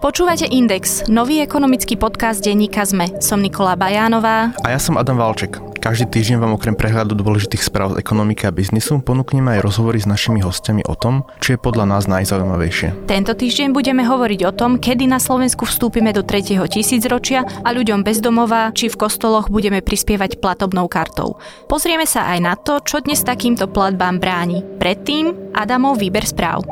[0.00, 3.20] Počúvate Index, nový ekonomický podcast denníka ZME.
[3.20, 4.48] Som Nikola Bajánová.
[4.64, 5.60] A ja som Adam Valček.
[5.76, 10.08] Každý týždeň vám okrem prehľadu dôležitých správ z ekonomiky a biznisu ponúkneme aj rozhovory s
[10.08, 13.12] našimi hostiami o tom, čo je podľa nás najzaujímavejšie.
[13.12, 16.64] Tento týždeň budeme hovoriť o tom, kedy na Slovensku vstúpime do 3.
[16.64, 21.36] tisícročia a ľuďom bezdomová či v kostoloch budeme prispievať platobnou kartou.
[21.68, 24.64] Pozrieme sa aj na to, čo dnes takýmto platbám bráni.
[24.80, 26.64] Predtým Adamov výber správ.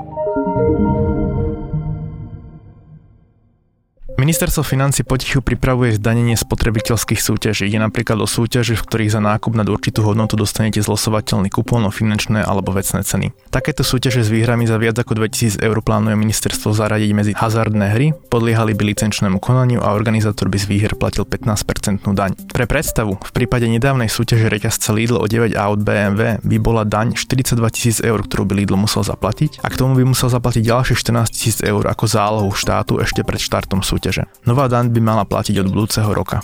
[4.18, 7.70] Ministerstvo financí potichu pripravuje zdanenie spotrebiteľských súťaží.
[7.70, 11.94] Ide napríklad o súťaže, v ktorých za nákup nad určitú hodnotu dostanete zlosovateľný kupón o
[11.94, 13.30] finančné alebo vecné ceny.
[13.54, 18.10] Takéto súťaže s výhrami za viac ako 2000 eur plánuje ministerstvo zaradiť medzi hazardné hry,
[18.26, 22.34] podliehali by licenčnému konaniu a organizátor by z výher platil 15% daň.
[22.50, 27.14] Pre predstavu, v prípade nedávnej súťaže reťazca Lidl o 9 aut BMW by bola daň
[27.14, 30.98] 42 000 eur, ktorú by Lidl musel zaplatiť a k tomu by musel zaplatiť ďalšie
[30.98, 34.24] 14 000 eur ako zálohu štátu ešte pred štartom súťaže súťaže.
[34.48, 36.40] Nová daň by mala platiť od budúceho roka.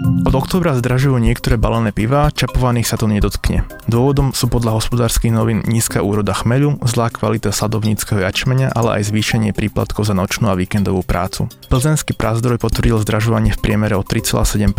[0.00, 3.68] Od októbra zdražujú niektoré balené piva, čapovaných sa to nedotkne.
[3.84, 9.52] Dôvodom sú podľa hospodárskych novín nízka úroda chmeľu, zlá kvalita sadovníckého jačmenia, ale aj zvýšenie
[9.52, 11.52] príplatkov za nočnú a víkendovú prácu.
[11.68, 14.72] Plzenský prázdroj potvrdil zdražovanie v priemere o 3,7%,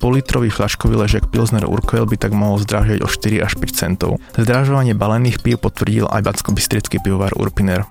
[0.00, 4.16] politrový flaškový ležek Pilsner Urquell by tak mohol zdražiť o 4 až 5 centov.
[4.32, 6.56] Zdražovanie balených pív potvrdil aj backo
[7.04, 7.84] pivovar Urpiner.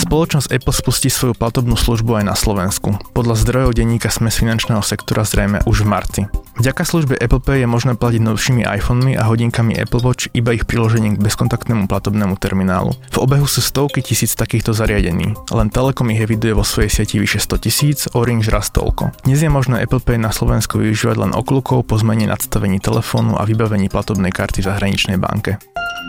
[0.00, 2.79] Spoločnosť Apple spustí svoju platobnú službu aj na Slovensku.
[3.12, 6.22] Podľa zdrojov denníka sme z finančného sektora zrejme už v marci.
[6.60, 10.68] Vďaka službe Apple Pay je možné platiť novšími iPhonemi a hodinkami Apple Watch iba ich
[10.68, 12.92] priložením k bezkontaktnému platobnému terminálu.
[13.12, 15.32] V obehu sú stovky tisíc takýchto zariadení.
[15.52, 19.24] Len Telekom ich eviduje vo svojej sieti vyše 100 tisíc, Orange raz toľko.
[19.24, 23.48] Dnes je možné Apple Pay na Slovensku využívať len okľukov po zmene nadstavení telefónu a
[23.48, 25.56] vybavení platobnej karty v zahraničnej banke.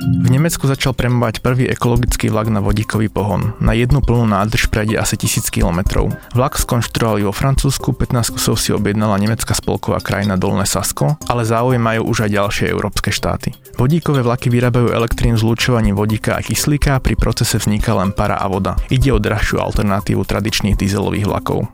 [0.01, 3.53] V Nemecku začal premovať prvý ekologický vlak na vodíkový pohon.
[3.61, 6.09] Na jednu plnú nádrž prejde asi 1000 km.
[6.33, 11.81] Vlak skonštruovali vo Francúzsku, 15 kusov si objednala nemecká spolková krajina Dolné Sasko, ale záujem
[11.81, 13.53] majú už aj ďalšie európske štáty.
[13.77, 18.77] Vodíkové vlaky vyrábajú elektrín zlúčovaním vodíka a kyslíka, pri procese vzniká len para a voda.
[18.89, 21.69] Ide o drahšiu alternatívu tradičných dieselových vlakov.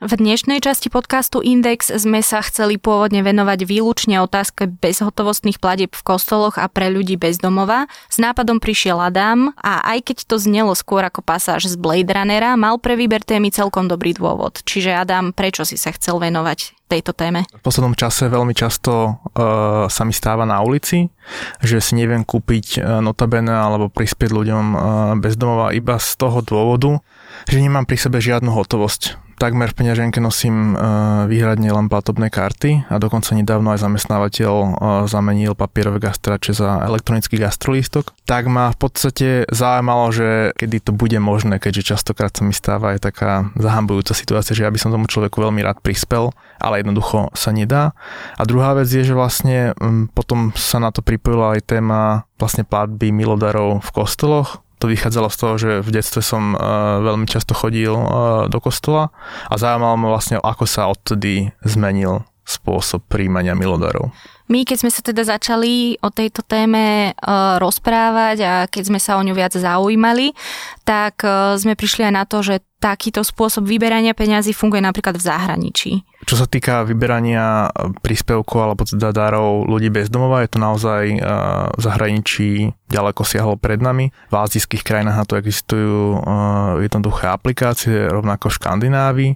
[0.00, 6.00] V dnešnej časti podcastu Index sme sa chceli pôvodne venovať výlučne otázke bezhotovostných platieb v
[6.00, 7.84] kostoloch a pre ľudí bez domova.
[8.08, 12.56] S nápadom prišiel Adam a aj keď to znelo skôr ako pasáž z Blade Runnera,
[12.56, 14.64] mal pre výber témy celkom dobrý dôvod.
[14.64, 17.44] Čiže Adam, prečo si sa chcel venovať tejto téme?
[17.52, 21.12] V poslednom čase veľmi často uh, sa mi stáva na ulici,
[21.60, 24.80] že si neviem kúpiť uh, notabene alebo prispieť ľuďom uh,
[25.20, 27.04] bez domova iba z toho dôvodu,
[27.44, 32.92] že nemám pri sebe žiadnu hotovosť takmer v peňaženke nosím uh, výhradne len platobné karty
[32.92, 34.70] a dokonca nedávno aj zamestnávateľ uh,
[35.08, 38.12] zamenil papierové gastrače za elektronický gastrolístok.
[38.28, 42.92] Tak ma v podstate zaujímalo, že kedy to bude možné, keďže častokrát sa mi stáva
[42.92, 47.32] aj taká zahambujúca situácia, že ja by som tomu človeku veľmi rád prispel, ale jednoducho
[47.32, 47.96] sa nedá.
[48.36, 52.68] A druhá vec je, že vlastne um, potom sa na to pripojila aj téma vlastne
[52.68, 57.52] platby milodarov v kostoloch, to vychádzalo z toho, že v detstve som uh, veľmi často
[57.52, 59.12] chodil uh, do kostola
[59.52, 64.10] a zaujímalo ma vlastne, ako sa odtedy zmenil spôsob príjmania milodarov.
[64.50, 69.20] My, keď sme sa teda začali o tejto téme uh, rozprávať a keď sme sa
[69.20, 70.34] o ňu viac zaujímali,
[70.82, 71.22] tak
[71.60, 75.92] sme prišli aj na to, že takýto spôsob vyberania peňazí funguje napríklad v zahraničí.
[76.24, 77.68] Čo sa týka vyberania
[78.00, 82.48] príspevkov alebo teda darov ľudí bez domova, je to naozaj uh, v zahraničí
[82.88, 84.08] ďaleko siahlo pred nami.
[84.32, 89.32] V azijských krajinách na to existujú uh, jednoduché aplikácie, rovnako v Škandinávii.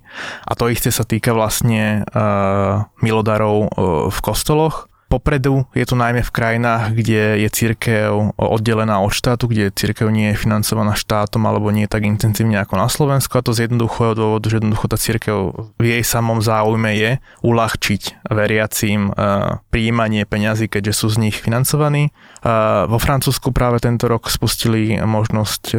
[0.49, 3.69] A to isté sa týka vlastne uh, milodarov
[4.09, 9.71] v kostoloch Popredu je to najmä v krajinách, kde je církev oddelená od štátu, kde
[9.71, 13.55] církev nie je financovaná štátom alebo nie je tak intenzívne ako na Slovensku a to
[13.55, 19.63] z jednoduchého dôvodu, že jednoducho tá církev v jej samom záujme je uľahčiť veriacím uh,
[19.71, 22.11] príjmanie peňazí, keďže sú z nich financovaní.
[22.43, 25.63] Uh, vo Francúzsku práve tento rok spustili možnosť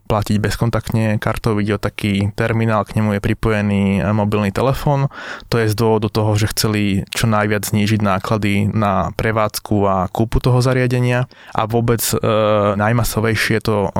[0.00, 5.12] platiť bezkontaktne kartou, ide taký terminál, k nemu je pripojený mobilný telefón.
[5.52, 10.38] To je z dôvodu toho, že chceli čo najviac znížiť náklady na prevádzku a kúpu
[10.38, 12.16] toho zariadenia a vôbec e,
[12.78, 13.90] najmasovejšie to e,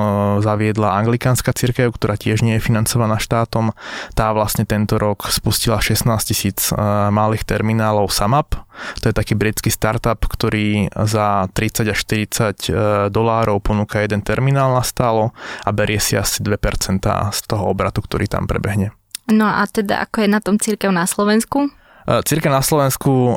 [0.43, 3.75] zaviedla anglikánska cirkev, ktorá tiež nie je financovaná štátom.
[4.15, 6.77] Tá vlastne tento rok spustila 16 tisíc e,
[7.11, 8.59] malých terminálov SAMAP.
[9.03, 12.81] To je taký britský startup, ktorý za 30 až 40 e,
[13.11, 15.37] dolárov ponúka jeden terminál na stálo
[15.67, 18.95] a berie si asi 2% z toho obratu, ktorý tam prebehne.
[19.31, 21.71] No a teda ako je na tom církev na Slovensku?
[22.03, 23.37] Cirka na Slovensku uh,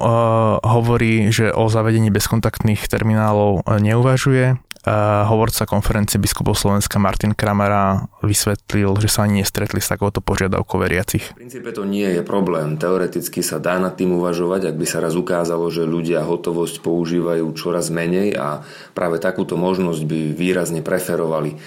[0.66, 4.58] hovorí, že o zavedení bezkontaktných terminálov neuvažuje
[5.26, 11.34] hovorca konferencie biskupov Slovenska Martin Kramera vysvetlil, že sa ani nestretli s takouto požiadavkou veriacich.
[11.34, 12.78] V princípe to nie je problém.
[12.78, 17.50] Teoreticky sa dá nad tým uvažovať, ak by sa raz ukázalo, že ľudia hotovosť používajú
[17.58, 18.62] čoraz menej a
[18.94, 21.58] práve takúto možnosť by výrazne preferovali.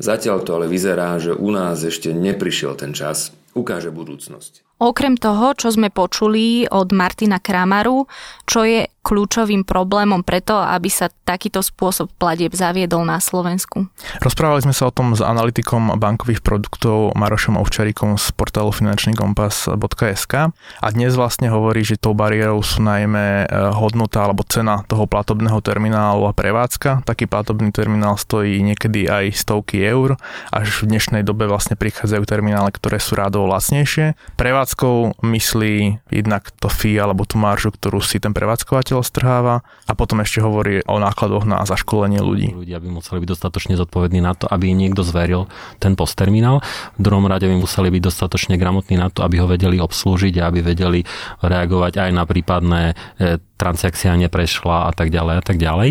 [0.00, 3.36] Zatiaľ to ale vyzerá, že u nás ešte neprišiel ten čas.
[3.52, 4.71] Ukáže budúcnosť.
[4.82, 8.10] Okrem toho, čo sme počuli od Martina Kramaru,
[8.42, 13.90] čo je kľúčovým problémom preto, aby sa takýto spôsob platieb zaviedol na Slovensku.
[14.22, 20.86] Rozprávali sme sa o tom s analytikom bankových produktov Marošom Ovčaríkom z portálu finančnykompas.sk a
[20.94, 26.30] dnes vlastne hovorí, že tou bariérou sú najmä e, hodnota alebo cena toho platobného terminálu
[26.30, 27.02] a prevádzka.
[27.02, 30.14] Taký platobný terminál stojí niekedy aj stovky eur,
[30.54, 34.14] až v dnešnej dobe vlastne prichádzajú terminály, ktoré sú rádovo lacnejšie.
[34.38, 39.54] Prevádzkou myslí jednak to fee alebo tú maržu, ktorú si ten prevádzkovateľ podnikateľ strháva
[39.88, 42.52] a potom ešte hovorí o nákladoch na zaškolenie ľudí.
[42.52, 45.48] Ľudia by museli byť dostatočne zodpovední na to, aby im niekto zveril
[45.80, 46.60] ten postterminál.
[47.00, 50.52] V druhom rade by museli byť dostatočne gramotní na to, aby ho vedeli obslúžiť a
[50.52, 51.00] aby vedeli
[51.40, 52.82] reagovať aj na prípadné
[53.16, 55.90] e, transakcia neprešla a tak ďalej a tak ďalej.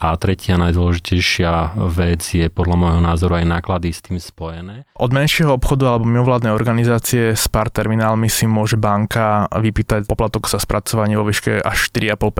[0.00, 4.88] A tretia najdôležitejšia vec je podľa môjho názoru aj náklady s tým spojené.
[4.96, 10.56] Od menšieho obchodu alebo mimovládnej organizácie s pár terminálmi si môže banka vypýtať poplatok za
[10.56, 12.39] spracovanie vo výške až 4,5%.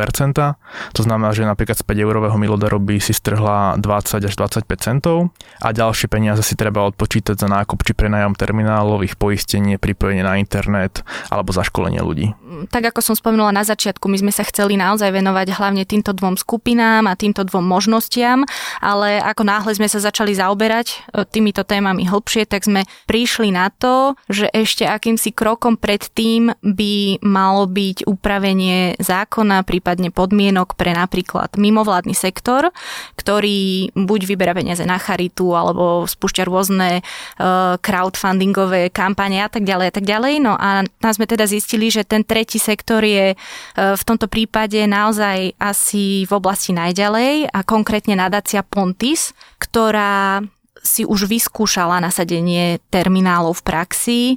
[0.97, 5.29] To znamená, že napríklad z 5 eurového milodaru by si strhla 20 až 25 centov
[5.61, 11.05] a ďalšie peniaze si treba odpočítať za nákup či prenajom terminálových poistenie, pripojenie na internet
[11.29, 12.33] alebo za školenie ľudí.
[12.73, 16.15] Tak ako som spomenula na začiatku, my sme sa chceli chceli naozaj venovať hlavne týmto
[16.15, 18.47] dvom skupinám a týmto dvom možnostiam,
[18.79, 23.67] ale ako náhle sme sa začali zaoberať e, týmito témami hlbšie, tak sme prišli na
[23.75, 31.59] to, že ešte akýmsi krokom predtým by malo byť upravenie zákona, prípadne podmienok pre napríklad
[31.59, 32.71] mimovládny sektor,
[33.19, 39.87] ktorý buď vyberá peniaze na charitu alebo spúšťa rôzne uh, crowdfundingové kampane a tak ďalej
[39.91, 40.35] a tak ďalej.
[40.39, 44.79] No a nás sme teda zistili, že ten tretí sektor je uh, v tomto prípade
[44.87, 50.45] naozaj asi v oblasti najďalej a konkrétne nadácia Pontis, ktorá
[50.81, 54.21] si už vyskúšala nasadenie terminálov v praxi.
[54.33, 54.37] E,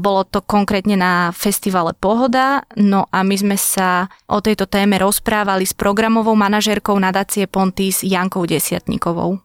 [0.00, 5.68] bolo to konkrétne na festivale Pohoda, no a my sme sa o tejto téme rozprávali
[5.68, 9.40] s programovou manažérkou nadácie Pontis Jankou Desiatnikovou.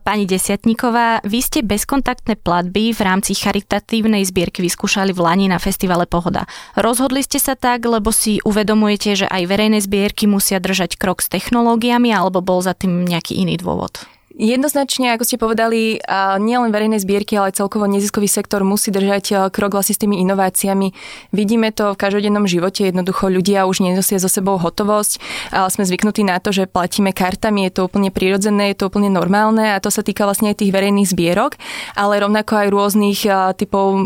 [0.00, 6.08] Pani Desiatníková, vy ste bezkontaktné platby v rámci charitatívnej zbierky vyskúšali v Lani na festivale
[6.08, 6.48] Pohoda.
[6.72, 11.28] Rozhodli ste sa tak, lebo si uvedomujete, že aj verejné zbierky musia držať krok s
[11.28, 14.19] technológiami, alebo bol za tým nejaký iný dôvod?
[14.30, 15.98] Jednoznačne, ako ste povedali,
[16.38, 20.94] nielen verejné zbierky, ale celkovo neziskový sektor musí držať krok vlastne s tými inováciami.
[21.34, 25.18] Vidíme to v každodennom živote, jednoducho ľudia už nenosia so sebou hotovosť,
[25.50, 29.10] ale sme zvyknutí na to, že platíme kartami, je to úplne prirodzené, je to úplne
[29.10, 31.58] normálne a to sa týka vlastne aj tých verejných zbierok,
[31.98, 33.20] ale rovnako aj rôznych
[33.58, 33.98] typov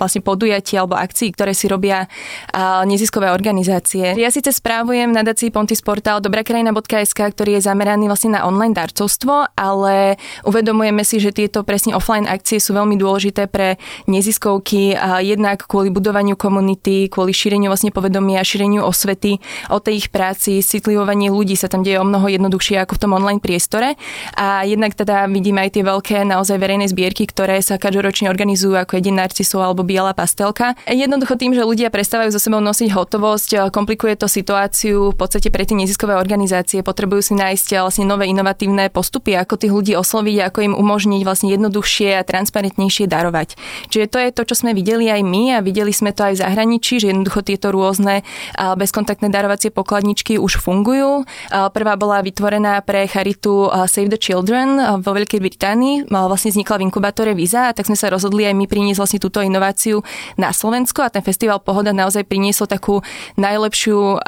[0.00, 2.08] vlastne podujatí alebo akcií, ktoré si robia
[2.88, 4.16] neziskové organizácie.
[4.16, 10.14] Ja síce správujem nadácii Pontis portál dobrakrajina.sk, ktorý je zameraný vlastne na online darcovstvo ale
[10.46, 13.74] uvedomujeme si, že tieto presne offline akcie sú veľmi dôležité pre
[14.06, 19.42] neziskovky a jednak kvôli budovaniu komunity, kvôli šíreniu vlastne povedomia, šíreniu osvety
[19.74, 23.12] o tej ich práci, citlivovanie ľudí sa tam deje o mnoho jednoduchšie ako v tom
[23.18, 23.98] online priestore
[24.38, 29.02] a jednak teda vidíme aj tie veľké naozaj verejné zbierky, ktoré sa každoročne organizujú ako
[29.02, 30.78] jeden narciso alebo biela pastelka.
[30.86, 35.66] Jednoducho tým, že ľudia prestávajú so sebou nosiť hotovosť, komplikuje to situáciu v podstate pre
[35.66, 40.52] tie neziskové organizácie, potrebujú si nájsť vlastne nové inovatívne postupy, ako tých ľudí osloviť a
[40.52, 43.56] ako im umožniť vlastne jednoduchšie a transparentnejšie darovať.
[43.88, 46.42] Čiže to je to, čo sme videli aj my a videli sme to aj v
[46.44, 48.20] zahraničí, že jednoducho tieto rôzne
[48.54, 51.24] bezkontaktné darovacie pokladničky už fungujú.
[51.48, 56.12] Prvá bola vytvorená pre charitu Save the Children vo Veľkej Británii.
[56.12, 60.04] Vlastne vznikla v inkubátore Visa, tak sme sa rozhodli aj my priniesť vlastne túto inováciu
[60.36, 63.00] na Slovensko a ten festival Pohoda naozaj priniesol takú
[63.40, 64.18] najlepšiu um,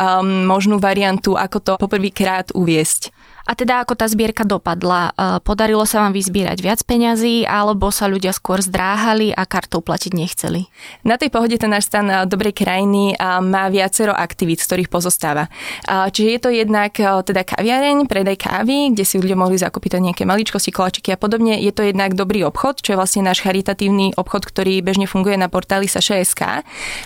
[0.49, 3.13] možnú variantu, ako to poprvýkrát uviesť.
[3.49, 5.13] A teda ako tá zbierka dopadla?
[5.17, 10.13] E, podarilo sa vám vyzbierať viac peňazí alebo sa ľudia skôr zdráhali a kartou platiť
[10.13, 10.69] nechceli?
[11.07, 14.93] Na tej pohode ten náš stan e, dobrej krajiny e, má viacero aktivít, z ktorých
[14.93, 15.53] pozostáva.
[15.87, 20.73] Čiže je to jednak teda kaviareň, predaj kávy, kde si ľudia mohli zakúpiť nejaké maličkosti,
[20.73, 21.61] koláčiky a podobne.
[21.61, 25.53] Je to jednak dobrý obchod, čo je vlastne náš charitatívny obchod, ktorý bežne funguje na
[25.53, 26.65] portáli Saša.sk.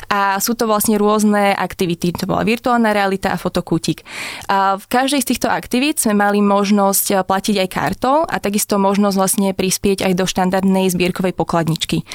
[0.08, 2.14] A sú to vlastne rôzne aktivity.
[2.16, 4.06] To bola virtuálna realita a fotokútik.
[4.50, 9.48] V každej z týchto aktivít sme mali možnosť platiť aj kartou a takisto možnosť vlastne
[9.52, 12.08] prispieť aj do štandardnej zbierkovej pokladničky.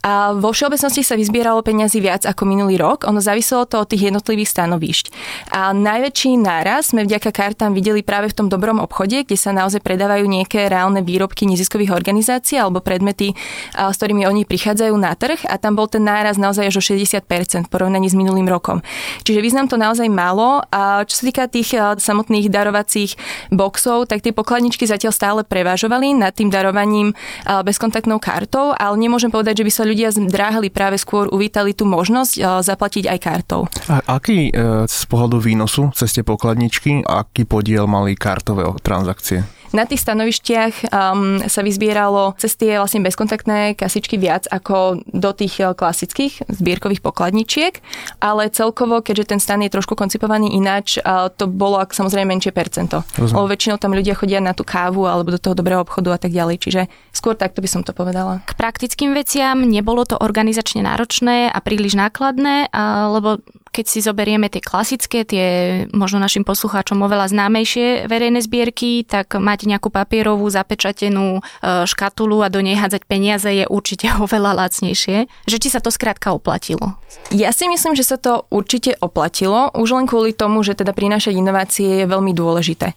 [0.00, 4.08] A vo všeobecnosti sa vyzbieralo peniazy viac ako minulý rok, ono záviselo to od tých
[4.08, 5.04] jednotlivých stanovišť.
[5.52, 9.84] A najväčší náraz sme vďaka kartám videli práve v tom dobrom obchode, kde sa naozaj
[9.84, 13.36] predávajú nejaké reálne výrobky neziskových organizácií alebo predmety,
[13.76, 17.20] s ktorými oni prichádzajú na trh a tam bol ten náraz naozaj až o 60%
[17.66, 18.80] v porovnaní s minulým rokom.
[19.26, 24.32] Čiže význam to naozaj málo a čo sa týka tých samotných darovacích boxov, tak tie
[24.32, 27.12] pokladničky zatiaľ stále prevážovali nad tým darovaním
[27.44, 32.32] bezkontaktnou kartou, ale nemôžem povedať, že by sa ľudia zdráhali práve skôr uvítali tú možnosť
[32.36, 33.66] e, zaplatiť aj kartou.
[33.90, 34.52] A aký e,
[34.86, 39.59] z pohľadu výnosu cez tie pokladničky, aký podiel mali kartové transakcie?
[39.70, 45.62] Na tých stanovištiach um, sa vyzbieralo cez tie vlastne bezkontaktné kasičky viac ako do tých
[45.62, 47.78] uh, klasických zbierkových pokladničiek,
[48.18, 52.50] ale celkovo, keďže ten stan je trošku koncipovaný ináč, uh, to bolo ak samozrejme menšie
[52.50, 53.06] percento.
[53.14, 56.34] Lebo väčšinou tam ľudia chodia na tú kávu alebo do toho dobrého obchodu a tak
[56.34, 56.82] ďalej, čiže
[57.14, 58.42] skôr takto by som to povedala.
[58.50, 62.74] K praktickým veciam nebolo to organizačne náročné a príliš nákladné,
[63.14, 63.38] lebo
[63.70, 65.46] keď si zoberieme tie klasické, tie
[65.94, 72.50] možno našim poslucháčom oveľa známejšie verejné zbierky, tak mať nejakú papierovú zapečatenú e, škatulu a
[72.50, 75.30] do nej hádzať peniaze je určite oveľa lacnejšie.
[75.46, 76.98] Že či sa to skrátka oplatilo?
[77.30, 81.38] Ja si myslím, že sa to určite oplatilo, už len kvôli tomu, že teda prinášať
[81.38, 82.94] inovácie je veľmi dôležité.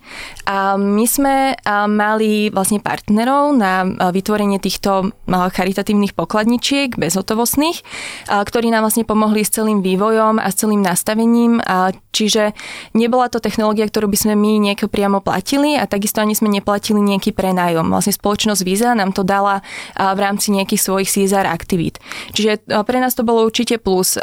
[0.50, 1.58] A my sme
[1.90, 7.82] mali vlastne partnerov na vytvorenie týchto charitatívnych pokladničiek bezhotovostných,
[8.30, 12.56] ktorí nám vlastne pomohli s celým vývojom a s celým nastavením, a čiže
[12.96, 17.04] nebola to technológia, ktorú by sme my nejako priamo platili a takisto ani sme neplatili
[17.04, 17.92] nejaký prenájom.
[17.92, 19.60] Vlastne spoločnosť Visa nám to dala
[20.00, 22.00] v rámci nejakých svojich CSR aktivít.
[22.32, 24.16] Čiže pre nás to bolo určite plus.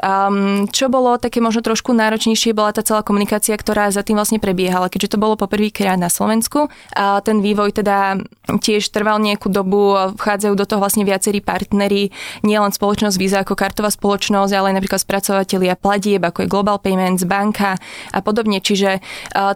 [0.71, 4.89] Čo bolo také možno trošku náročnejšie, bola tá celá komunikácia, ktorá za tým vlastne prebiehala,
[4.89, 6.73] keďže to bolo poprvýkrát na Slovensku.
[6.97, 8.17] A ten vývoj teda
[8.49, 12.15] tiež trval nejakú dobu, vchádzajú do toho vlastne viacerí partnery,
[12.47, 17.27] nielen spoločnosť Visa ako kartová spoločnosť, ale aj napríklad spracovateľia platieb, ako je Global Payments,
[17.27, 17.77] banka
[18.15, 18.63] a podobne.
[18.63, 19.03] Čiže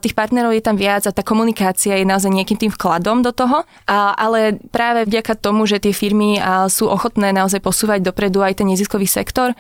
[0.03, 3.67] tých partnerov je tam viac a tá komunikácia je naozaj nejakým tým vkladom do toho.
[3.91, 6.39] Ale práve vďaka tomu, že tie firmy
[6.71, 9.55] sú ochotné naozaj posúvať dopredu aj ten neziskový sektor,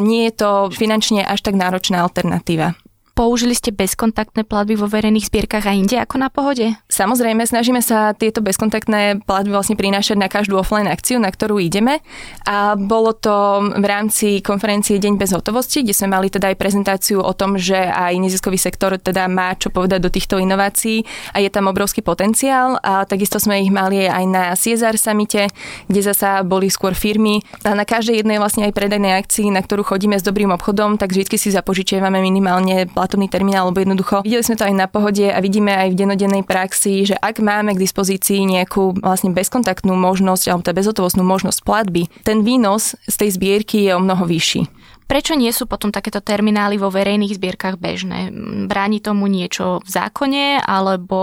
[0.00, 2.79] nie je to finančne až tak náročná alternatíva.
[3.20, 6.72] Použili ste bezkontaktné platby vo verejných zbierkach a inde ako na pohode?
[6.88, 12.00] Samozrejme, snažíme sa tieto bezkontaktné platby vlastne prinášať na každú offline akciu, na ktorú ideme.
[12.48, 17.20] A bolo to v rámci konferencie Deň bez hotovosti, kde sme mali teda aj prezentáciu
[17.20, 21.04] o tom, že aj neziskový sektor teda má čo povedať do týchto inovácií
[21.36, 22.80] a je tam obrovský potenciál.
[22.80, 25.52] A takisto sme ich mali aj na CSR samite,
[25.92, 27.44] kde zasa boli skôr firmy.
[27.68, 31.12] A na každej jednej vlastne aj predajnej akcii, na ktorú chodíme s dobrým obchodom, tak
[31.12, 35.26] vždy si zapožičiavame minimálne plat platobný terminál, alebo jednoducho videli sme to aj na pohode
[35.26, 40.46] a vidíme aj v denodennej praxi, že ak máme k dispozícii nejakú vlastne bezkontaktnú možnosť
[40.46, 44.70] alebo tá bezhotovostnú možnosť platby, ten výnos z tej zbierky je o mnoho vyšší.
[45.10, 48.30] Prečo nie sú potom takéto terminály vo verejných zbierkach bežné?
[48.70, 51.18] Bráni tomu niečo v zákone, alebo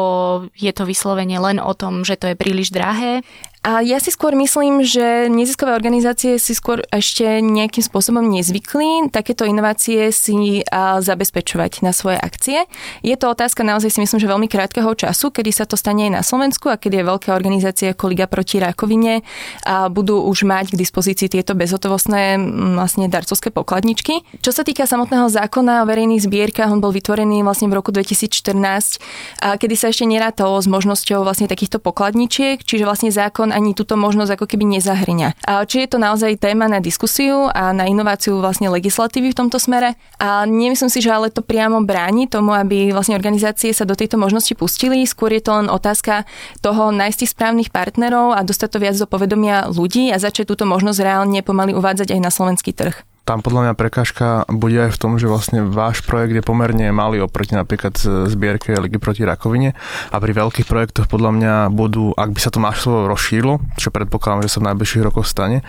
[0.60, 3.24] je to vyslovene len o tom, že to je príliš drahé?
[3.66, 9.44] A ja si skôr myslím, že neziskové organizácie si skôr ešte nejakým spôsobom nezvykli takéto
[9.44, 12.64] inovácie si zabezpečovať na svoje akcie.
[13.04, 16.12] Je to otázka naozaj si myslím, že veľmi krátkeho času, kedy sa to stane aj
[16.16, 19.28] na Slovensku a kedy je veľké organizácie ako Liga proti rakovine
[19.68, 22.40] a budú už mať k dispozícii tieto bezhotovostné
[22.80, 24.24] vlastne darcovské pokladničky.
[24.40, 29.60] Čo sa týka samotného zákona o verejných zbierkach, on bol vytvorený vlastne v roku 2014,
[29.60, 33.12] kedy sa ešte nerátalo s možnosťou vlastne takýchto pokladničiek, čiže vlastne
[33.48, 35.48] zákon ani túto možnosť ako keby nezahrňa.
[35.48, 39.58] A či je to naozaj téma na diskusiu a na inováciu vlastne legislatívy v tomto
[39.58, 39.96] smere.
[40.20, 44.20] A nemyslím si, že ale to priamo bráni tomu, aby vlastne organizácie sa do tejto
[44.20, 45.08] možnosti pustili.
[45.08, 46.28] Skôr je to len otázka
[46.60, 51.00] toho nájsť správnych partnerov a dostať to viac do povedomia ľudí a začať túto možnosť
[51.00, 55.20] reálne pomaly uvádzať aj na slovenský trh tam podľa mňa prekážka bude aj v tom,
[55.20, 58.00] že vlastne váš projekt je pomerne malý oproti napríklad
[58.32, 59.76] zbierke Ligy proti rakovine.
[60.16, 64.48] A pri veľkých projektoch podľa mňa budú, ak by sa to maslovo rozšírilo, čo predpokladám,
[64.48, 65.60] že sa v najbližších rokoch stane,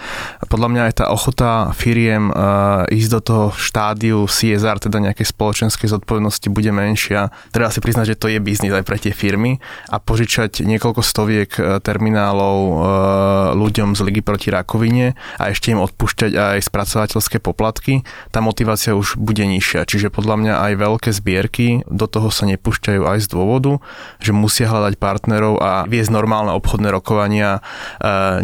[0.47, 5.91] podľa mňa aj tá ochota firiem uh, ísť do toho štádiu CSR, teda nejakej spoločenskej
[5.91, 7.35] zodpovednosti bude menšia.
[7.51, 9.59] Treba si priznať, že to je biznis aj pre tie firmy.
[9.91, 11.51] A požičať niekoľko stoviek
[11.83, 12.79] terminálov uh,
[13.59, 19.17] ľuďom z Ligy proti rakovine a ešte im odpúšťať aj spracovateľské poplatky, tá motivácia už
[19.17, 19.89] bude nižšia.
[19.89, 23.81] Čiže podľa mňa aj veľké zbierky do toho sa nepúšťajú aj z dôvodu,
[24.21, 27.61] že musia hľadať partnerov a viesť normálne obchodné rokovania e,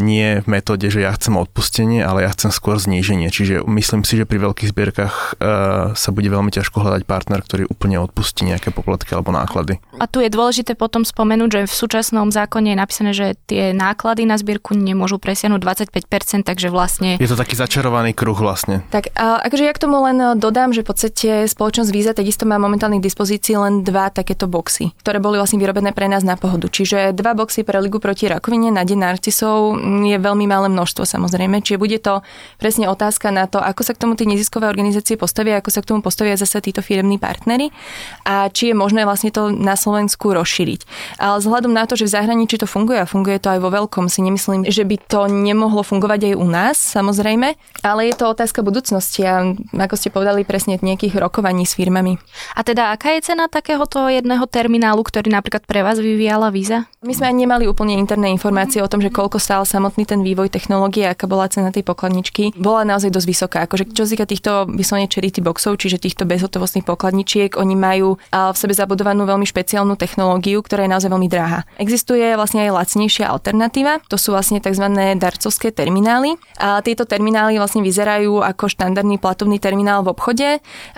[0.00, 3.28] nie v metóde, že ja chcem odpustenie, ale ja chcem skôr zníženie.
[3.28, 5.52] Čiže myslím si, že pri veľkých zbierkach e,
[5.92, 9.82] sa bude veľmi ťažko hľadať partner, ktorý úplne odpustí nejaké poplatky alebo náklady.
[10.00, 14.24] A tu je dôležité potom spomenúť, že v súčasnom zákone je napísané, že tie náklady
[14.24, 17.16] na zbierku nemôžu presiahnuť 25%, takže vlastne...
[17.20, 18.86] Je to taký začarovaný kruh vlastne.
[18.94, 23.02] Tak akože ja k tomu len dodám, že v podstate spoločnosť Visa takisto má momentálne
[23.02, 26.70] k dispozícii len dva takéto boxy, ktoré boli vlastne vyrobené pre nás na pohodu.
[26.70, 31.58] Čiže dva boxy pre Ligu proti rakovine na deň narcisov je veľmi malé množstvo samozrejme.
[31.66, 32.22] Čiže bude to
[32.62, 35.90] presne otázka na to, ako sa k tomu tie neziskové organizácie postavia, ako sa k
[35.90, 37.74] tomu postavia zase títo firmní partnery
[38.22, 40.86] a či je možné vlastne to na Slovensku rozšíriť.
[41.18, 44.06] Ale vzhľadom na to, že v zahraničí to funguje a funguje to aj vo veľkom,
[44.06, 48.62] si nemyslím, že by to nemohlo fungovať aj u nás, samozrejme, ale je to otázka
[48.62, 49.54] budúcnosti a
[49.86, 52.20] ako ste povedali presne nejakých rokovaní s firmami.
[52.58, 56.84] A teda aká je cena takéhoto jedného terminálu, ktorý napríklad pre vás vyvíjala víza?
[57.00, 60.50] My sme ani nemali úplne interné informácie o tom, že koľko stál samotný ten vývoj
[60.50, 62.56] technológie, aká bola cena tej pokladničky.
[62.56, 63.58] Bola naozaj dosť vysoká.
[63.64, 68.74] Akože, čo týka týchto vyslovene charity boxov, čiže týchto bezhotovostných pokladničiek, oni majú v sebe
[68.74, 71.62] zabudovanú veľmi špeciálnu technológiu, ktorá je naozaj veľmi drahá.
[71.78, 74.84] Existuje vlastne aj lacnejšia alternatíva, to sú vlastne tzv.
[75.16, 76.34] darcovské terminály.
[76.58, 80.48] A tieto terminály vlastne vyzerajú ako štandardný platovný terminál v obchode,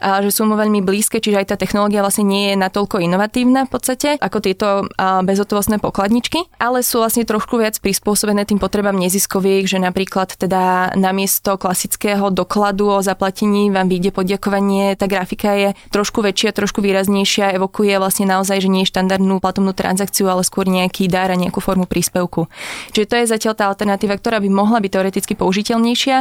[0.01, 3.67] a že sú mu veľmi blízke, čiže aj tá technológia vlastne nie je natoľko inovatívna
[3.67, 4.69] v podstate ako tieto
[4.99, 11.61] bezhotovostné pokladničky, ale sú vlastne trošku viac prispôsobené tým potrebám neziskoviek, že napríklad teda namiesto
[11.61, 17.97] klasického dokladu o zaplatení vám vyjde poďakovanie, tá grafika je trošku väčšia, trošku výraznejšia, evokuje
[18.01, 21.85] vlastne naozaj, že nie je štandardnú platovnú transakciu, ale skôr nejaký dar a nejakú formu
[21.85, 22.49] príspevku.
[22.93, 26.17] Čiže to je zatiaľ tá alternatíva, ktorá by mohla byť teoreticky použiteľnejšia,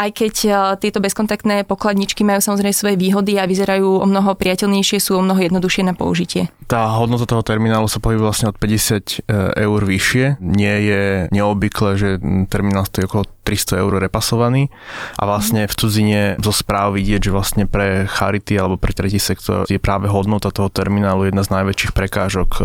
[0.00, 0.34] aj keď
[0.86, 5.42] tieto bezkontaktné pokladničky majú samozrejme svoje výhody a vyzerajú o mnoho priateľnejšie, sú o mnoho
[5.42, 6.46] jednoduchšie na použitie.
[6.70, 9.34] Tá hodnota toho terminálu sa pohybuje vlastne od 50 e,
[9.66, 10.38] eur vyššie.
[10.38, 11.02] Nie je
[11.34, 12.08] neobvykle, že
[12.46, 14.74] terminál stojí okolo 300 eur repasovaný
[15.14, 19.62] a vlastne v cudzine zo správ vidieť, že vlastne pre charity alebo pre tretí sektor
[19.70, 22.62] je práve hodnota toho terminálu jedna z najväčších prekážok e,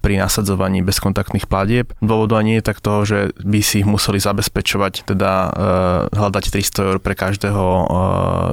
[0.00, 1.92] pri nasadzovaní bezkontaktných platieb.
[2.00, 5.48] Dôvodu ani je tak toho, že by si ich museli zabezpečovať, teda e,
[6.16, 7.64] hľadať 300 eur pre každého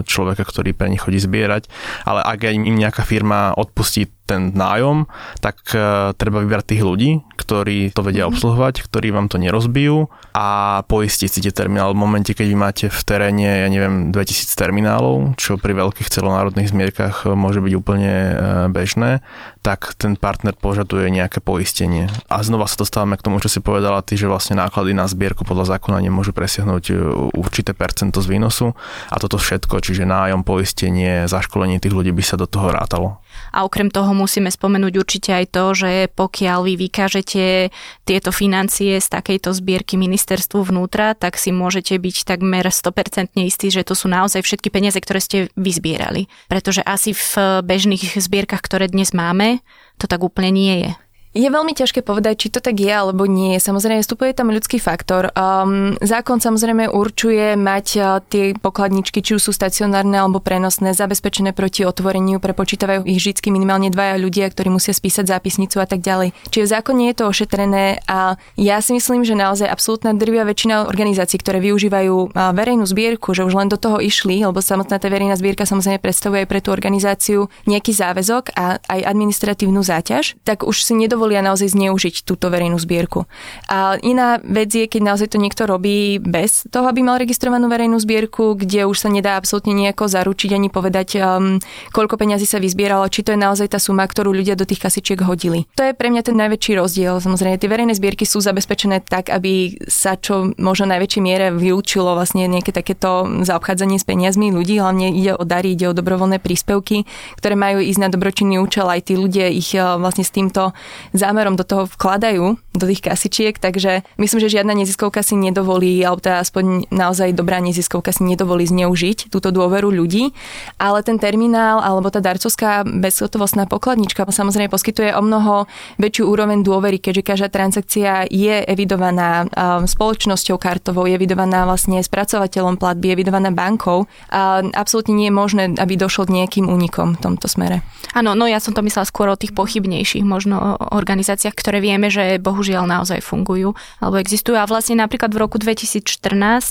[0.04, 1.72] človeka, ktorý pre nich chodí zbierať,
[2.04, 5.06] ale ak im nejaká firma odpustí ten nájom,
[5.44, 8.32] tak uh, treba vybrať tých ľudí, ktorí to vedia mhm.
[8.34, 11.94] obsluhovať, ktorí vám to nerozbijú a poistiť si tie terminál.
[11.94, 16.74] V momente, keď vy máte v teréne, ja neviem, 2000 terminálov, čo pri veľkých celonárodných
[16.74, 18.36] zmierkach e, môže byť úplne uh,
[18.68, 19.24] bežné,
[19.64, 22.12] tak ten partner požaduje nejaké poistenie.
[22.28, 25.48] A znova sa dostávame k tomu, čo si povedala ty, že vlastne náklady na zbierku
[25.48, 26.84] podľa zákona nemôžu presiahnuť
[27.32, 28.76] určité percento z výnosu
[29.08, 33.23] a toto všetko, čiže nájom, poistenie, zaškolenie tých ľudí by sa do toho rátalo.
[33.54, 39.08] A okrem toho musíme spomenúť určite aj to, že pokiaľ vy vykážete tieto financie z
[39.08, 44.42] takejto zbierky ministerstvu vnútra, tak si môžete byť takmer 100% istí, že to sú naozaj
[44.42, 46.32] všetky peniaze, ktoré ste vyzbierali.
[46.50, 49.62] Pretože asi v bežných zbierkach, ktoré dnes máme,
[49.98, 50.92] to tak úplne nie je.
[51.34, 53.58] Je veľmi ťažké povedať, či to tak je alebo nie.
[53.58, 55.34] Samozrejme, vstupuje tam ľudský faktor.
[55.34, 61.58] Um, zákon samozrejme určuje mať uh, tie pokladničky, či už sú stacionárne alebo prenosné, zabezpečené
[61.58, 66.38] proti otvoreniu, prepočítavajú ich vždy minimálne dvaja ľudia, ktorí musia spísať zápisnicu a tak ďalej.
[66.54, 70.86] Čiže v zákone je to ošetrené a ja si myslím, že naozaj absolútna drvia väčšina
[70.86, 75.10] organizácií, ktoré využívajú uh, verejnú zbierku, že už len do toho išli, lebo samotná tá
[75.10, 80.62] verejná zbierka samozrejme predstavuje aj pre tú organizáciu nejaký záväzok a aj administratívnu záťaž, tak
[80.62, 83.24] už si nedovolí dovolia naozaj zneužiť túto verejnú zbierku.
[83.72, 87.96] A iná vec je, keď naozaj to niekto robí bez toho, aby mal registrovanú verejnú
[87.96, 91.64] zbierku, kde už sa nedá absolútne nejako zaručiť ani povedať, um,
[91.96, 95.24] koľko peňazí sa vyzbieralo, či to je naozaj tá suma, ktorú ľudia do tých kasičiek
[95.24, 95.64] hodili.
[95.80, 97.24] To je pre mňa ten najväčší rozdiel.
[97.24, 102.52] Samozrejme, tie verejné zbierky sú zabezpečené tak, aby sa čo možno najväčšej miere vylúčilo vlastne
[102.52, 104.76] nejaké takéto zaobchádzanie s peniazmi ľudí.
[104.76, 107.08] Hlavne ide o dary, ide o dobrovoľné príspevky,
[107.40, 108.92] ktoré majú ísť na dobročinný účel.
[108.92, 110.74] Aj tí ľudia ich uh, vlastne s týmto
[111.14, 116.26] zámerom do toho vkladajú do tých kasičiek, takže myslím, že žiadna neziskovka si nedovolí, alebo
[116.26, 120.34] teda aspoň naozaj dobrá neziskovka si nedovolí zneužiť túto dôveru ľudí,
[120.82, 125.70] ale ten terminál alebo tá darcovská bezhotovostná pokladnička samozrejme poskytuje o mnoho
[126.02, 129.46] väčšiu úroveň dôvery, keďže každá transakcia je evidovaná
[129.86, 135.64] spoločnosťou kartovou, je evidovaná vlastne spracovateľom platby, je evidovaná bankou a absolútne nie je možné,
[135.78, 137.86] aby došlo k nejakým únikom v tomto smere.
[138.18, 142.40] Áno, no ja som to myslela skôr o tých pochybnejších možno organizáciách, ktoré vieme, že
[142.40, 144.56] bohužiaľ naozaj fungujú alebo existujú.
[144.56, 146.08] A vlastne napríklad v roku 2014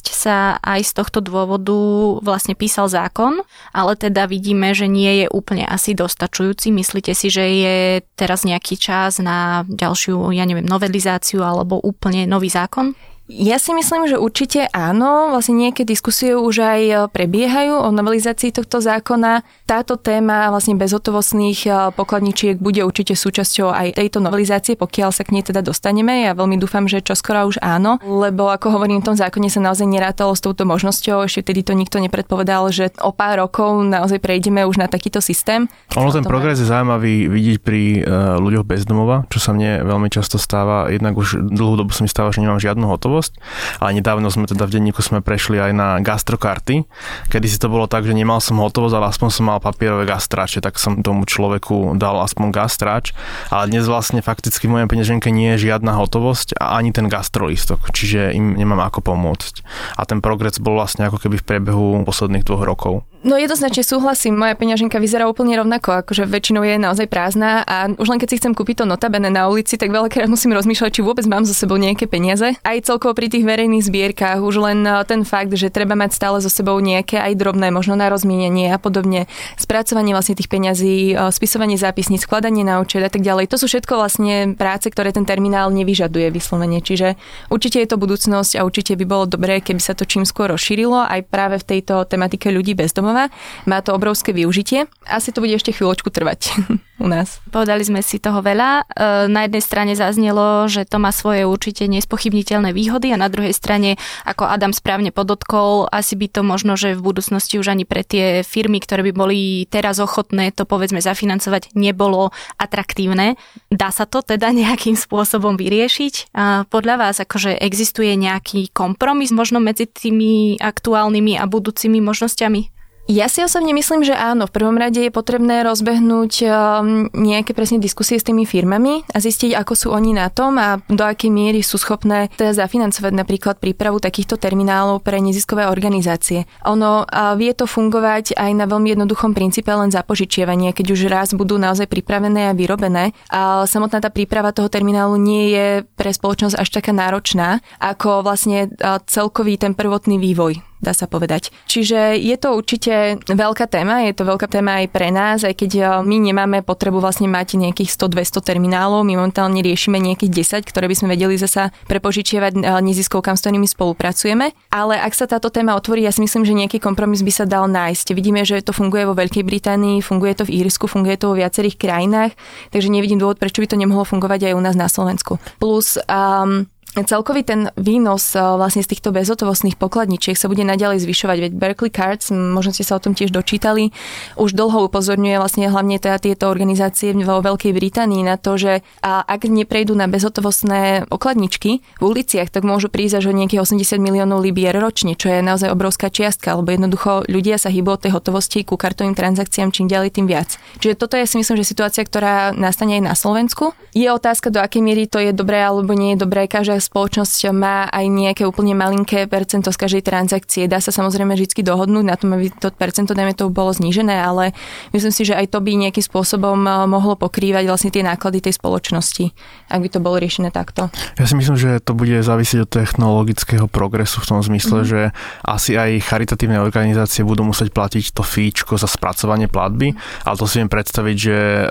[0.09, 1.77] sa aj z tohto dôvodu
[2.25, 3.45] vlastne písal zákon,
[3.77, 6.73] ale teda vidíme, že nie je úplne asi dostačujúci.
[6.73, 7.77] Myslíte si, že je
[8.17, 12.97] teraz nejaký čas na ďalšiu, ja neviem, novelizáciu alebo úplne nový zákon?
[13.33, 15.33] Ja si myslím, že určite áno.
[15.33, 19.41] Vlastne nejaké diskusie už aj e, prebiehajú o novelizácii tohto zákona.
[19.65, 25.33] Táto téma vlastne bezhotovostných e, pokladničiek bude určite súčasťou aj tejto novelizácie, pokiaľ sa k
[25.33, 26.29] nej teda dostaneme.
[26.29, 29.89] Ja veľmi dúfam, že čoskoro už áno, lebo ako hovorím, v tom zákone sa naozaj
[29.89, 31.25] nerátalo s touto možnosťou.
[31.25, 35.73] Ešte vtedy to nikto nepredpovedal, že o pár rokov naozaj prejdeme už na takýto systém.
[35.97, 40.37] Ono ten progres je zaujímavý vidieť pri uh, ľuďoch bezdomova, čo sa mne veľmi často
[40.37, 40.93] stáva.
[40.93, 43.33] Jednak už dlhú dobu sa mi stáva, že nemám žiadnu hotovosť hotovosť,
[43.79, 46.85] ale nedávno sme teda v denníku sme prešli aj na gastrokarty,
[47.31, 50.59] kedy si to bolo tak, že nemal som hotovosť, ale aspoň som mal papierové gastráče,
[50.59, 53.15] tak som tomu človeku dal aspoň gastráč,
[53.55, 57.95] ale dnes vlastne fakticky v mojej peňaženke nie je žiadna hotovosť a ani ten gastrolistok,
[57.95, 59.63] čiže im nemám ako pomôcť.
[59.95, 63.12] A ten progres bol vlastne ako keby v priebehu posledných dvoch rokov.
[63.23, 68.11] No jednoznačne súhlasím, moja peňaženka vyzerá úplne rovnako, akože väčšinou je naozaj prázdna a už
[68.11, 71.23] len keď si chcem kúpiť to notabene na ulici, tak veľakrát musím rozmýšľať, či vôbec
[71.31, 72.59] mám so sebou nejaké peniaze.
[72.67, 76.43] Aj celkovo pri tých verejných zbierkach už len eh, ten fakt, že treba mať stále
[76.43, 81.31] so sebou nejaké aj drobné, možno na rozmienenie a podobne, spracovanie vlastne tých peňazí, eh,
[81.31, 83.47] spisovanie zápisníc, skladanie na účet a tak ďalej.
[83.55, 86.83] To sú všetko vlastne práce, ktoré ten terminál nevyžaduje vyslovene.
[86.83, 87.15] Čiže
[87.55, 91.07] určite je to budúcnosť a určite by bolo dobré, keby sa to čím skôr rozšírilo
[91.07, 93.29] aj práve v tejto tematike ľudí bez domova zaujímavá,
[93.69, 94.89] má to obrovské využitie.
[95.05, 96.57] Asi to bude ešte chvíľočku trvať
[97.05, 97.39] u nás.
[97.53, 98.89] Povedali sme si toho veľa.
[98.89, 103.53] E, na jednej strane zaznelo, že to má svoje určite nespochybniteľné výhody a na druhej
[103.53, 108.03] strane, ako Adam správne podotkol, asi by to možno, že v budúcnosti už ani pre
[108.03, 113.37] tie firmy, ktoré by boli teraz ochotné to povedzme zafinancovať, nebolo atraktívne.
[113.69, 116.33] Dá sa to teda nejakým spôsobom vyriešiť?
[116.33, 122.82] A podľa vás akože existuje nejaký kompromis možno medzi tými aktuálnymi a budúcimi možnosťami?
[123.11, 124.47] Ja si osobne myslím, že áno.
[124.47, 129.59] V prvom rade je potrebné rozbehnúť um, nejaké presne diskusie s tými firmami a zistiť,
[129.59, 133.99] ako sú oni na tom a do akej miery sú schopné teda zafinancovať napríklad prípravu
[133.99, 136.47] takýchto terminálov pre neziskové organizácie.
[136.63, 137.03] Ono
[137.37, 141.91] vie to fungovať aj na veľmi jednoduchom princípe len zapožičiavania, keď už raz budú naozaj
[141.91, 143.13] pripravené a vyrobené.
[143.35, 145.67] A samotná tá príprava toho terminálu nie je
[145.99, 148.71] pre spoločnosť až taká náročná, ako vlastne
[149.11, 151.55] celkový ten prvotný vývoj dá sa povedať.
[151.71, 155.71] Čiže je to určite veľká téma, je to veľká téma aj pre nás, aj keď
[155.79, 160.91] eh, my nemáme potrebu vlastne mať nejakých 100-200 terminálov, my momentálne riešime nejakých 10, ktoré
[160.91, 164.51] by sme vedeli zasa prepožičiavať eh, neziskovkám, s ktorými spolupracujeme.
[164.75, 167.71] Ale ak sa táto téma otvorí, ja si myslím, že nejaký kompromis by sa dal
[167.71, 168.13] nájsť.
[168.19, 171.79] Vidíme, že to funguje vo Veľkej Británii, funguje to v Írsku, funguje to vo viacerých
[171.79, 172.35] krajinách,
[172.75, 175.39] takže nevidím dôvod, prečo by to nemohlo fungovať aj u nás na Slovensku.
[175.63, 181.39] Plus um, celkový ten výnos eh, vlastne z týchto bezhotovostných pokladničiek sa bude naďalej zvyšovať,
[181.49, 183.97] veď Berkeley Cards, možno ste sa o tom tiež dočítali,
[184.37, 189.49] už dlho upozorňuje vlastne hlavne teda tieto organizácie vo Veľkej Británii na to, že ak
[189.49, 194.77] neprejdú na bezhotovostné pokladničky v uliciach, tak môžu prísť až o nejakých 80 miliónov libier
[194.77, 198.77] ročne, čo je naozaj obrovská čiastka, lebo jednoducho ľudia sa hýbu od tej hotovosti ku
[198.77, 200.61] kartovým transakciám čím ďalej, tým viac.
[200.83, 203.73] Čiže toto je si myslím, že situácia, ktorá nastane aj na Slovensku.
[203.95, 206.51] Je otázka, do akej miery to je dobré alebo nie je dobré.
[206.51, 210.67] Každá spoločnosť má aj nejaké úplne malinké percento z každej transakcie.
[210.67, 214.51] Dá sa samozrejme vždy dohodnúť na tom, aby to percento, dajme to, bolo znížené, ale
[214.91, 218.59] myslím si, že aj to by nejakým spôsobom eh, mohlo pokrývať vlastne tie náklady tej
[218.59, 219.31] spoločnosti,
[219.71, 220.91] ak by to bolo riešené takto.
[221.17, 224.87] Ja si myslím, že to bude závisieť od technologického progresu v tom zmysle, mm.
[224.89, 225.01] že
[225.47, 229.95] asi aj charitatívne organizácie budú musieť platiť to fíčko za spracovanie platby,
[230.27, 231.67] ale to si viem predstaviť, že e,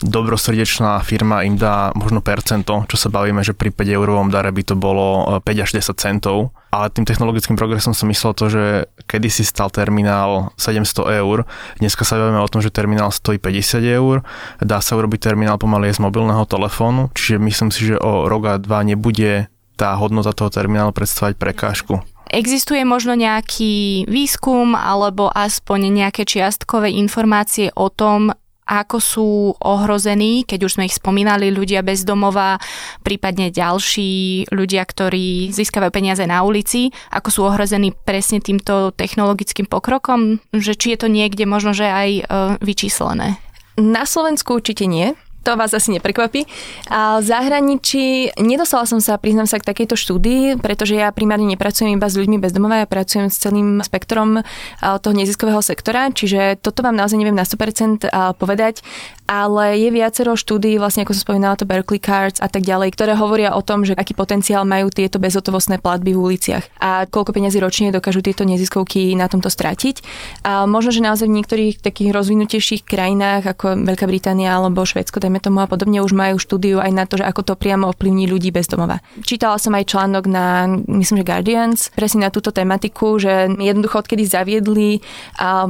[0.00, 4.54] dobrosrdečná firma im dá možno percento, čo sa bavíme, že pri 5 eur prvom dare
[4.54, 8.46] by to bolo 5 e, až 10 centov, ale tým technologickým progresom som myslel to,
[8.46, 8.64] že
[9.10, 11.42] kedysi stal terminál 700 eur,
[11.82, 14.22] dneska sa bavíme o tom, že terminál stojí 50 eur,
[14.62, 18.54] dá sa urobiť terminál pomaly z mobilného telefónu, čiže myslím si, že o rok a
[18.62, 21.98] dva nebude tá hodnota toho terminálu predstavať prekážku.
[22.30, 28.30] Existuje možno nejaký výskum alebo aspoň nejaké čiastkové informácie o tom,
[28.66, 32.62] ako sú ohrození, keď už sme ich spomínali, ľudia bez domova,
[33.02, 40.38] prípadne ďalší ľudia, ktorí získavajú peniaze na ulici, ako sú ohrození presne týmto technologickým pokrokom,
[40.54, 42.22] že či je to niekde možno, že aj e,
[42.62, 43.36] vyčíslené.
[43.80, 46.46] Na Slovensku určite nie To vás asi neprekvapí.
[46.86, 51.98] A v zahraničí nedostala som sa, priznám sa, k takejto štúdii, pretože ja primárne nepracujem
[51.98, 54.46] iba s ľuďmi bezdomova, ja pracujem s celým spektrom
[54.78, 58.06] toho neziskového sektora, čiže toto vám naozaj neviem na 100%
[58.38, 58.86] povedať,
[59.26, 63.16] ale je viacero štúdií, vlastne ako som spomínala to Berkeley Cards a tak ďalej, ktoré
[63.16, 67.58] hovoria o tom, že aký potenciál majú tieto bezhotovostné platby v uliciach a koľko peniazy
[67.58, 70.04] ročne dokážu tieto neziskovky na tomto stratiť.
[70.46, 75.48] A možno, že naozaj v niektorých takých rozvinutejších krajinách ako Veľká Británia alebo Švedsko, dajme
[75.48, 78.52] tomu a podobne, už majú štúdiu aj na to, že ako to priamo ovplyvní ľudí
[78.52, 79.00] bez domova.
[79.24, 84.28] Čítala som aj článok na, myslím, že Guardians, presne na túto tematiku, že jednoducho odkedy
[84.28, 85.00] zaviedli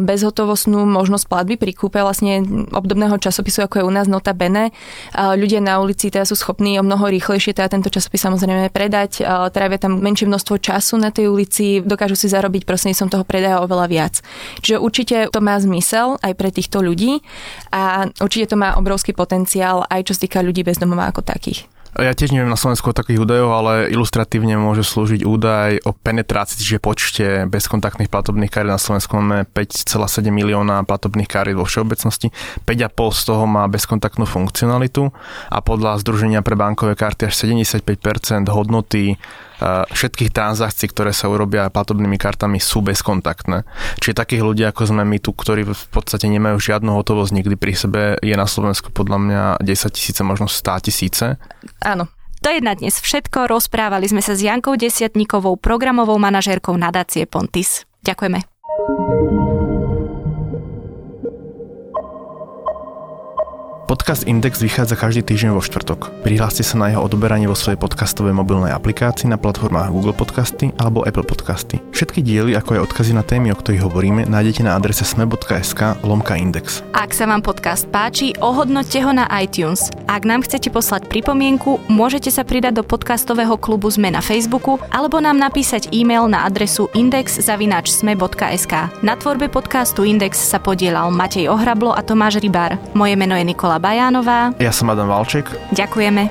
[0.03, 2.43] bezhotovostnú možnosť platby pri kúpe vlastne
[2.75, 4.75] obdobného časopisu, ako je u nás Nota Bene,
[5.15, 9.23] ľudia na ulici teda sú schopní o mnoho rýchlejšie teda tento časopis samozrejme predať,
[9.55, 13.87] trávia tam menšie množstvo času na tej ulici, dokážu si zarobiť prostredníctvom toho predaja oveľa
[13.87, 14.15] viac.
[14.59, 17.23] Čiže určite to má zmysel aj pre týchto ľudí
[17.71, 21.69] a určite to má obrovský potenciál aj čo sa týka ľudí bez domova ako takých.
[21.93, 26.57] Ja tiež neviem na Slovensku o takých údajov, ale ilustratívne môže slúžiť údaj o penetrácii,
[26.57, 32.33] čiže počte bezkontaktných platobných kariet na Slovensku máme 5,7 milióna platobných kariet vo všeobecnosti.
[32.65, 35.13] 5,5 z toho má bezkontaktnú funkcionalitu
[35.53, 37.85] a podľa Združenia pre bankové karty až 75%
[38.49, 39.21] hodnoty
[39.89, 43.63] všetkých transakcií, ktoré sa urobia platobnými kartami sú bezkontaktné.
[44.03, 47.73] Čiže takých ľudí ako sme my tu, ktorí v podstate nemajú žiadnu hotovosť nikdy pri
[47.79, 51.27] sebe, je na Slovensku podľa mňa 10 tisíce, možno 100 tisíce.
[51.83, 52.11] Áno.
[52.43, 53.47] To je na dnes všetko.
[53.47, 57.87] Rozprávali sme sa s Jankou Desiatníkovou, programovou manažérkou nadácie Pontis.
[58.03, 58.43] Ďakujeme.
[63.93, 66.25] Podcast Index vychádza každý týždeň vo štvrtok.
[66.25, 71.05] Prihláste sa na jeho odoberanie vo svojej podcastovej mobilnej aplikácii na platformách Google Podcasty alebo
[71.05, 71.77] Apple Podcasty.
[71.93, 76.41] Všetky diely, ako aj odkazy na témy, o ktorých hovoríme, nájdete na adrese sme.sk lomka
[76.41, 76.81] index.
[76.97, 79.93] Ak sa vám podcast páči, ohodnoťte ho na iTunes.
[80.09, 85.21] Ak nám chcete poslať pripomienku, môžete sa pridať do podcastového klubu Sme na Facebooku alebo
[85.21, 88.75] nám napísať e-mail na adresu index.sme.sk.
[89.05, 92.81] Na tvorbe podcastu Index sa podielal Matej Ohrablo a Tomáš Rybár.
[92.97, 94.55] Moje meno je Nikola Bajánová.
[94.63, 95.51] Ja som Adam Valček.
[95.75, 96.31] Ďakujeme.